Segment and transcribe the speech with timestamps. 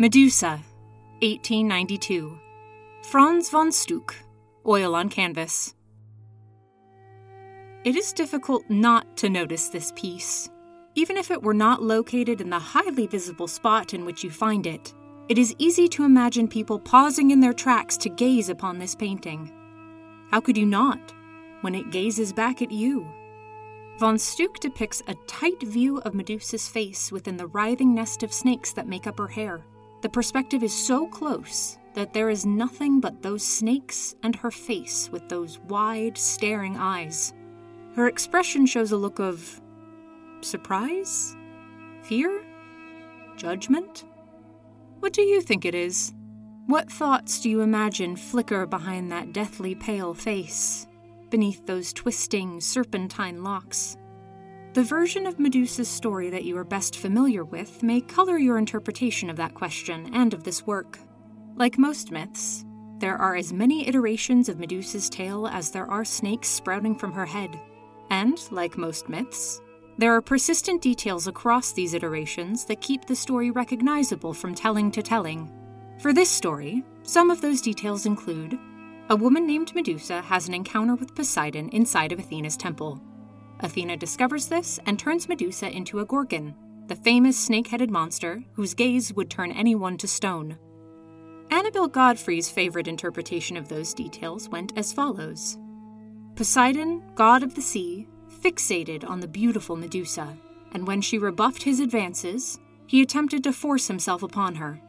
[0.00, 0.60] Medusa,
[1.22, 2.38] 1892.
[3.02, 4.14] Franz von Stuck,
[4.64, 5.74] oil on canvas.
[7.82, 10.50] It is difficult not to notice this piece.
[10.94, 14.68] Even if it were not located in the highly visible spot in which you find
[14.68, 14.94] it,
[15.28, 19.50] it is easy to imagine people pausing in their tracks to gaze upon this painting.
[20.30, 21.12] How could you not,
[21.62, 23.04] when it gazes back at you?
[23.98, 28.72] Von Stuck depicts a tight view of Medusa's face within the writhing nest of snakes
[28.74, 29.64] that make up her hair.
[30.00, 35.10] The perspective is so close that there is nothing but those snakes and her face
[35.10, 37.32] with those wide, staring eyes.
[37.96, 39.60] Her expression shows a look of
[40.40, 41.34] surprise?
[42.02, 42.44] Fear?
[43.36, 44.04] Judgment?
[45.00, 46.12] What do you think it is?
[46.66, 50.86] What thoughts do you imagine flicker behind that deathly pale face,
[51.30, 53.96] beneath those twisting, serpentine locks?
[54.74, 59.30] The version of Medusa's story that you are best familiar with may color your interpretation
[59.30, 60.98] of that question and of this work.
[61.56, 62.66] Like most myths,
[62.98, 67.24] there are as many iterations of Medusa's tale as there are snakes sprouting from her
[67.24, 67.58] head.
[68.10, 69.60] And, like most myths,
[69.96, 75.02] there are persistent details across these iterations that keep the story recognizable from telling to
[75.02, 75.50] telling.
[75.98, 78.58] For this story, some of those details include
[79.08, 83.00] a woman named Medusa has an encounter with Poseidon inside of Athena's temple.
[83.60, 86.54] Athena discovers this and turns Medusa into a Gorgon,
[86.86, 90.56] the famous snake headed monster whose gaze would turn anyone to stone.
[91.50, 95.58] Annabel Godfrey's favorite interpretation of those details went as follows
[96.36, 98.06] Poseidon, god of the sea,
[98.42, 100.36] fixated on the beautiful Medusa,
[100.72, 104.80] and when she rebuffed his advances, he attempted to force himself upon her.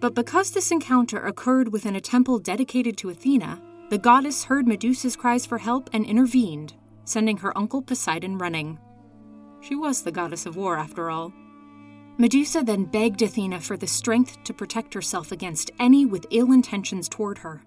[0.00, 5.16] But because this encounter occurred within a temple dedicated to Athena, the goddess heard Medusa's
[5.16, 8.78] cries for help and intervened, sending her uncle Poseidon running.
[9.60, 11.32] She was the goddess of war, after all.
[12.18, 17.08] Medusa then begged Athena for the strength to protect herself against any with ill intentions
[17.08, 17.62] toward her.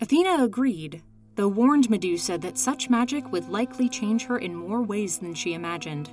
[0.00, 1.02] Athena agreed,
[1.36, 5.54] though warned Medusa that such magic would likely change her in more ways than she
[5.54, 6.10] imagined.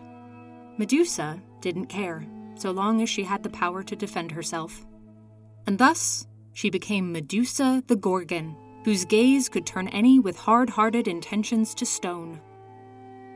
[0.78, 4.86] Medusa didn't care, so long as she had the power to defend herself.
[5.68, 11.08] And thus, she became Medusa the Gorgon, whose gaze could turn any with hard hearted
[11.08, 12.40] intentions to stone.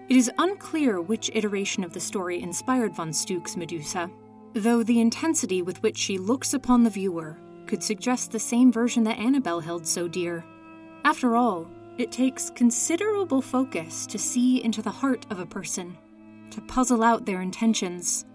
[0.08, 4.12] It is unclear which iteration of the story inspired von Stuck's Medusa,
[4.54, 9.04] though the intensity with which she looks upon the viewer could suggest the same version
[9.06, 10.46] that Annabel held so dear.
[11.04, 11.68] After all,
[11.98, 15.98] it takes considerable focus to see into the heart of a person,
[16.52, 18.26] to puzzle out their intentions.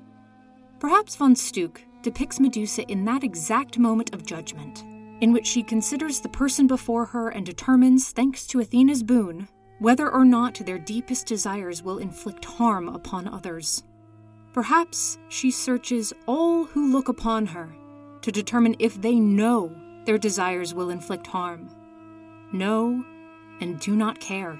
[0.80, 4.82] Perhaps von Stuck depicts Medusa in that exact moment of judgment,
[5.20, 9.46] in which she considers the person before her and determines, thanks to Athena's boon,
[9.80, 13.82] whether or not their deepest desires will inflict harm upon others.
[14.52, 17.74] Perhaps she searches all who look upon her
[18.22, 19.74] to determine if they know
[20.04, 21.68] their desires will inflict harm.
[22.52, 23.04] Know
[23.60, 24.58] and do not care.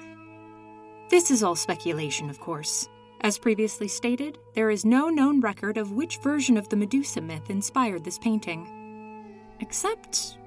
[1.11, 2.89] This is all speculation, of course.
[3.23, 7.51] As previously stated, there is no known record of which version of the Medusa myth
[7.51, 9.37] inspired this painting.
[9.61, 10.39] Except,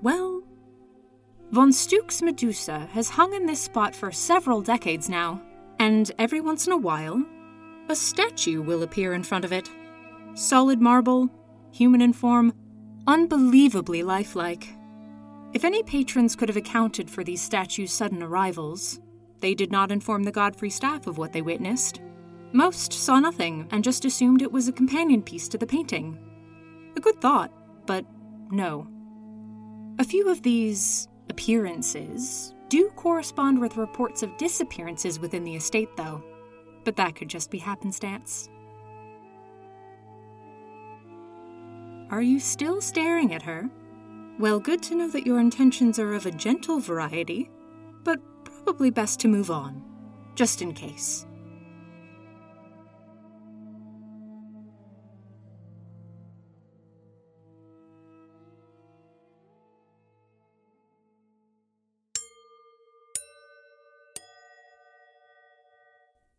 [0.00, 0.41] well,
[1.52, 5.38] Von Stuck's Medusa has hung in this spot for several decades now,
[5.78, 7.22] and every once in a while,
[7.90, 9.68] a statue will appear in front of it.
[10.32, 11.28] Solid marble,
[11.70, 12.54] human in form,
[13.06, 14.66] unbelievably lifelike.
[15.52, 18.98] If any patrons could have accounted for these statues' sudden arrivals,
[19.40, 22.00] they did not inform the Godfrey staff of what they witnessed.
[22.54, 26.18] Most saw nothing and just assumed it was a companion piece to the painting.
[26.96, 27.52] A good thought,
[27.84, 28.06] but
[28.50, 28.86] no.
[29.98, 36.22] A few of these appearances do correspond with reports of disappearances within the estate, though,
[36.84, 38.50] but that could just be happenstance.
[42.10, 43.70] Are you still staring at her?
[44.38, 47.50] Well, good to know that your intentions are of a gentle variety,
[48.04, 49.82] but probably best to move on,
[50.34, 51.24] just in case.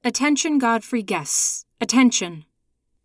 [0.06, 1.64] Attention, Godfrey guests.
[1.80, 2.44] Attention.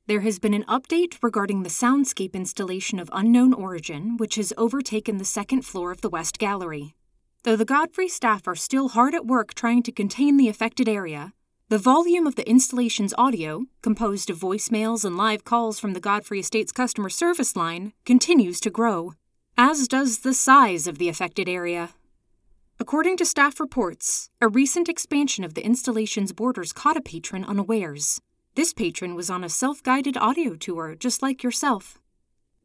[0.08, 5.18] There has been an update regarding the soundscape installation of unknown origin, which has overtaken
[5.18, 6.96] the second floor of the West Gallery.
[7.44, 11.34] Though the Godfrey staff are still hard at work trying to contain the affected area,
[11.68, 16.40] the volume of the installation's audio, composed of voicemails and live calls from the Godfrey
[16.40, 19.12] Estates customer service line, continues to grow,
[19.56, 21.90] as does the size of the affected area.
[22.80, 28.20] According to staff reports, a recent expansion of the installation's borders caught a patron unawares.
[28.54, 31.98] This patron was on a self guided audio tour, just like yourself.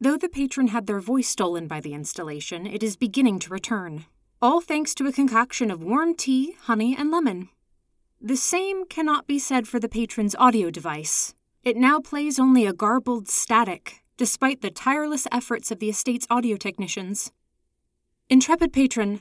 [0.00, 4.06] Though the patron had their voice stolen by the installation, it is beginning to return,
[4.40, 7.48] all thanks to a concoction of warm tea, honey, and lemon.
[8.20, 11.34] The same cannot be said for the patron's audio device.
[11.64, 16.56] It now plays only a garbled static, despite the tireless efforts of the estate's audio
[16.56, 17.32] technicians.
[18.30, 19.20] Intrepid patron,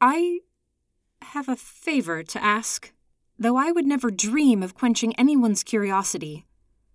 [0.00, 0.40] I
[1.22, 2.92] have a favor to ask.
[3.38, 6.46] Though I would never dream of quenching anyone's curiosity,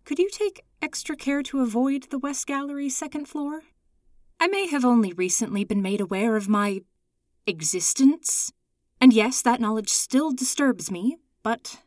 [0.06, 3.64] could you take extra care to avoid the West Gallery's second floor?
[4.40, 6.82] I may have only recently been made aware of my
[7.46, 8.52] existence,
[9.00, 11.82] and yes, that knowledge still disturbs me, but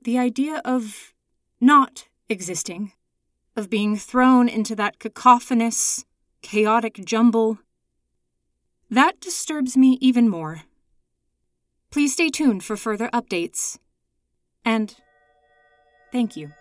[0.00, 1.12] the idea of
[1.60, 2.92] not existing,
[3.56, 6.04] of being thrown into that cacophonous,
[6.42, 7.58] chaotic jumble,
[8.92, 10.64] that disturbs me even more.
[11.90, 13.78] Please stay tuned for further updates.
[14.66, 14.94] And
[16.12, 16.52] thank you.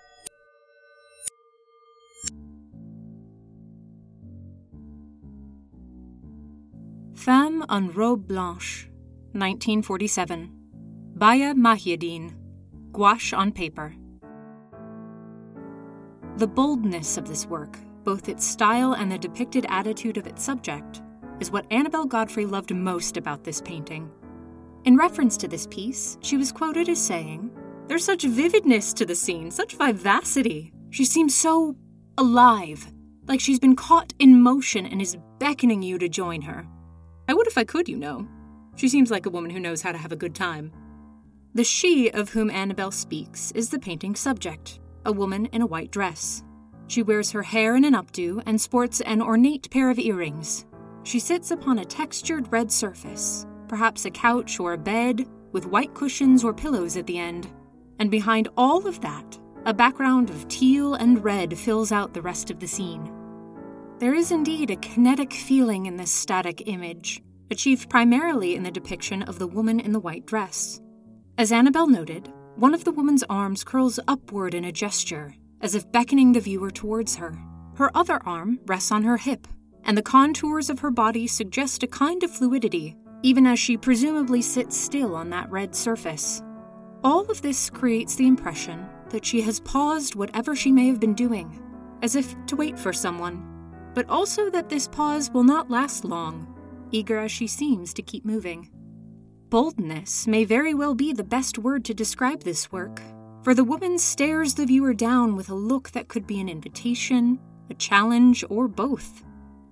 [7.13, 8.87] Femme en robe blanche,
[9.33, 10.51] 1947.
[11.15, 12.33] Baya Mahieddine,
[12.93, 13.93] gouache on paper.
[16.37, 21.01] The boldness of this work, both its style and the depicted attitude of its subject,
[21.41, 24.09] is what Annabel Godfrey loved most about this painting.
[24.85, 27.51] In reference to this piece, she was quoted as saying,
[27.87, 30.71] There's such vividness to the scene, such vivacity.
[30.91, 31.75] She seems so
[32.17, 32.91] alive,
[33.27, 36.67] like she's been caught in motion and is beckoning you to join her.
[37.27, 38.27] I would if I could, you know.
[38.75, 40.71] She seems like a woman who knows how to have a good time.
[41.53, 45.91] The she of whom Annabel speaks is the painting's subject, a woman in a white
[45.91, 46.43] dress.
[46.87, 50.65] She wears her hair in an updo and sports an ornate pair of earrings.
[51.03, 55.93] She sits upon a textured red surface, perhaps a couch or a bed, with white
[55.93, 57.47] cushions or pillows at the end.
[57.99, 62.49] And behind all of that, a background of teal and red fills out the rest
[62.49, 63.11] of the scene.
[63.99, 67.21] There is indeed a kinetic feeling in this static image,
[67.51, 70.81] achieved primarily in the depiction of the woman in the white dress.
[71.37, 75.91] As Annabel noted, one of the woman's arms curls upward in a gesture, as if
[75.91, 77.37] beckoning the viewer towards her.
[77.75, 79.47] Her other arm rests on her hip,
[79.85, 84.41] and the contours of her body suggest a kind of fluidity even as she presumably
[84.41, 86.41] sits still on that red surface.
[87.03, 91.13] All of this creates the impression that she has paused whatever she may have been
[91.13, 91.61] doing,
[92.01, 93.45] as if to wait for someone,
[93.93, 96.47] but also that this pause will not last long,
[96.91, 98.69] eager as she seems to keep moving.
[99.49, 103.01] Boldness may very well be the best word to describe this work,
[103.43, 107.39] for the woman stares the viewer down with a look that could be an invitation,
[107.69, 109.23] a challenge, or both,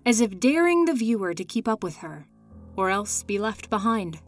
[0.06, 2.28] as if daring the viewer to keep up with her
[2.76, 4.20] or else be left behind.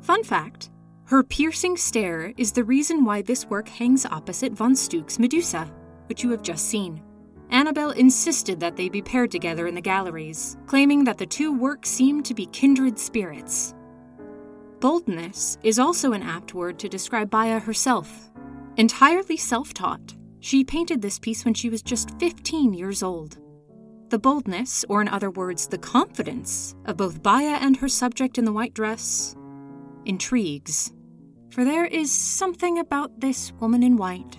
[0.00, 0.70] Fun fact
[1.06, 5.70] her piercing stare is the reason why this work hangs opposite von Stuck's Medusa,
[6.06, 7.02] which you have just seen.
[7.50, 11.90] Annabel insisted that they be paired together in the galleries, claiming that the two works
[11.90, 13.74] seemed to be kindred spirits.
[14.80, 18.30] Boldness is also an apt word to describe Baya herself.
[18.76, 23.38] Entirely self taught, she painted this piece when she was just 15 years old.
[24.14, 28.44] The boldness, or in other words, the confidence, of both Baya and her subject in
[28.44, 29.34] the white dress
[30.04, 30.92] intrigues.
[31.50, 34.36] For there is something about this woman in white,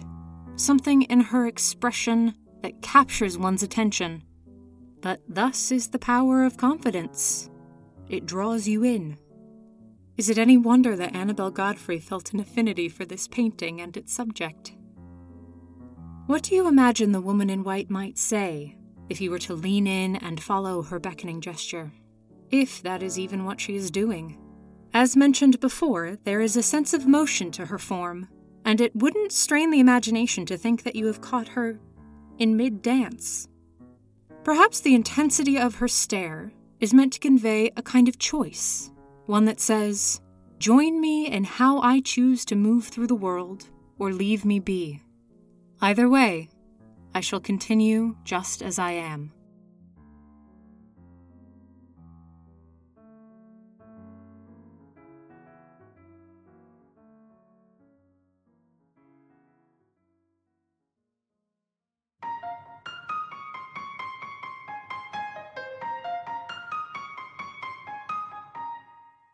[0.56, 4.24] something in her expression that captures one's attention.
[5.02, 7.50] But thus is the power of confidence.
[8.08, 9.18] It draws you in.
[10.16, 14.14] Is it any wonder that Annabel Godfrey felt an affinity for this painting and its
[14.14, 14.74] subject?
[16.28, 18.78] What do you imagine the woman in white might say
[19.10, 21.92] if you were to lean in and follow her beckoning gesture.
[22.52, 24.38] If that is even what she is doing.
[24.94, 28.28] As mentioned before, there is a sense of motion to her form,
[28.64, 31.80] and it wouldn't strain the imagination to think that you have caught her
[32.38, 33.48] in mid dance.
[34.44, 38.92] Perhaps the intensity of her stare is meant to convey a kind of choice,
[39.26, 40.22] one that says,
[40.60, 43.68] Join me in how I choose to move through the world,
[44.00, 45.02] or leave me be.
[45.82, 46.50] Either way,
[47.16, 49.32] I shall continue just as I am.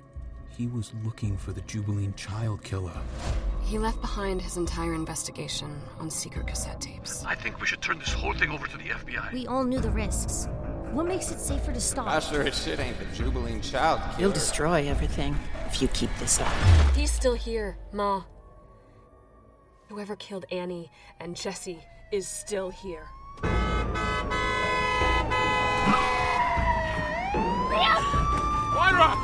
[0.58, 2.94] he was looking for the Jubilee child killer.
[3.64, 7.26] He left behind his entire investigation on secret cassette tapes.
[7.26, 9.34] I think we should turn this whole thing over to the FBI.
[9.34, 10.48] We all knew the risks.
[10.92, 12.08] What makes it safer to stop?
[12.08, 14.20] I sure as shit ain't the Jubilee child killer.
[14.20, 16.54] You'll destroy everything if you keep this up.
[16.96, 18.24] He's still here, Ma.
[19.90, 21.80] Whoever killed Annie and Jesse
[22.12, 23.08] is still here.
[28.74, 29.18] Moira!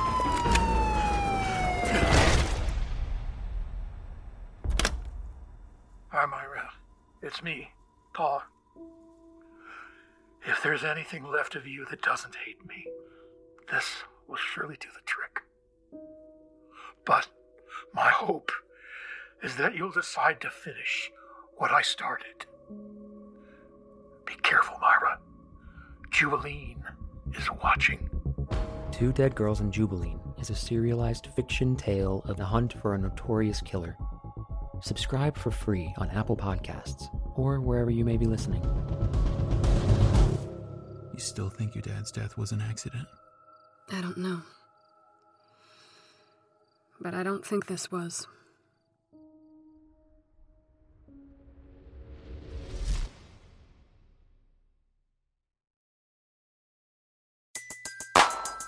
[6.10, 6.70] Hi, Myra.
[7.22, 7.72] It's me,
[8.13, 8.44] Paul.
[10.46, 12.86] If there's anything left of you that doesn't hate me,
[13.72, 15.42] this will surely do the trick.
[17.06, 17.28] But
[17.94, 18.51] my hope
[19.43, 21.12] is that you'll decide to finish
[21.58, 22.46] what I started.
[24.25, 25.19] Be careful, Myra.
[26.12, 26.77] Jubileen
[27.38, 28.10] is watching.
[28.91, 32.98] Two Dead Girls in Jubileen is a serialized fiction tale of the hunt for a
[32.98, 33.96] notorious killer.
[34.81, 38.63] Subscribe for free on Apple Podcasts or wherever you may be listening.
[41.13, 43.08] You still think your dad's death was an accident?
[43.91, 44.41] I don't know.
[47.01, 48.27] But I don't think this was.